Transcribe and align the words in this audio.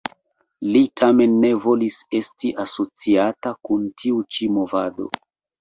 Li 0.75 0.79
tamen 1.01 1.35
ne 1.43 1.51
volis 1.65 1.99
esti 2.21 2.53
asociata 2.65 3.55
kun 3.69 3.87
tiu 4.03 4.27
ĉi 4.39 4.49
movado. 4.57 5.09